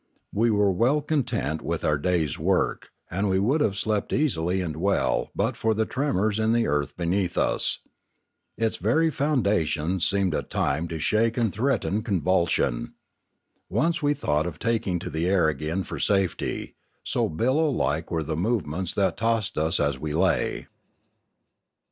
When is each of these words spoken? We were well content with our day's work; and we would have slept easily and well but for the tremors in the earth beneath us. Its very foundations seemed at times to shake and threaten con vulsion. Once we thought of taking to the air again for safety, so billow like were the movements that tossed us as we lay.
We 0.33 0.49
were 0.49 0.71
well 0.71 1.01
content 1.03 1.61
with 1.61 1.83
our 1.85 1.99
day's 1.99 2.39
work; 2.39 2.89
and 3.11 3.29
we 3.29 3.37
would 3.37 3.61
have 3.61 3.77
slept 3.77 4.11
easily 4.11 4.59
and 4.59 4.77
well 4.77 5.29
but 5.35 5.55
for 5.55 5.75
the 5.75 5.85
tremors 5.85 6.39
in 6.39 6.53
the 6.53 6.65
earth 6.65 6.97
beneath 6.97 7.37
us. 7.37 7.77
Its 8.57 8.77
very 8.77 9.11
foundations 9.11 10.09
seemed 10.09 10.33
at 10.33 10.49
times 10.49 10.87
to 10.89 10.97
shake 10.97 11.37
and 11.37 11.53
threaten 11.53 12.01
con 12.01 12.19
vulsion. 12.19 12.93
Once 13.69 14.01
we 14.01 14.15
thought 14.15 14.47
of 14.47 14.57
taking 14.57 14.97
to 14.97 15.11
the 15.11 15.27
air 15.29 15.47
again 15.49 15.83
for 15.83 15.99
safety, 15.99 16.73
so 17.03 17.29
billow 17.29 17.69
like 17.69 18.09
were 18.09 18.23
the 18.23 18.35
movements 18.35 18.95
that 18.95 19.17
tossed 19.17 19.55
us 19.55 19.79
as 19.79 19.99
we 19.99 20.15
lay. 20.15 20.65